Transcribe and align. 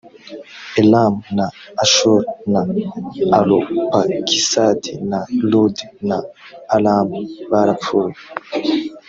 elamu 0.81 1.19
na 1.35 1.45
ashuri 1.83 2.27
na 2.53 2.61
arupakisadi 3.37 4.91
na 5.09 5.19
ludi 5.51 5.85
na 6.09 6.17
aramu 6.75 7.17
barapfuye 7.51 8.17